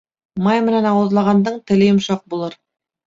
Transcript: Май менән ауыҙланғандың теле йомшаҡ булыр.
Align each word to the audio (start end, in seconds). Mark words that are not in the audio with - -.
Май 0.47 0.61
менән 0.69 0.87
ауыҙланғандың 0.93 1.59
теле 1.73 1.91
йомшаҡ 1.93 2.25
булыр. 2.35 2.57